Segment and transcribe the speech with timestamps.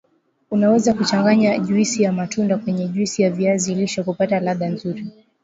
[0.51, 5.07] unaweza changanya juisi ya matunda kwenye juisi ya viazi lishe kupata ladha nzuri